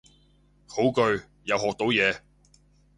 [0.67, 2.21] 好句，又學到嘢